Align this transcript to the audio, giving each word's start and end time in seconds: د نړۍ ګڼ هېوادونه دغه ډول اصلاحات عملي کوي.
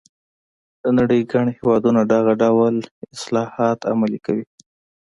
د 0.81 0.85
نړۍ 0.97 1.21
ګڼ 1.31 1.45
هېوادونه 1.57 2.01
دغه 2.13 2.33
ډول 2.43 2.75
اصلاحات 3.15 3.79
عملي 3.91 4.19
کوي. 4.25 4.45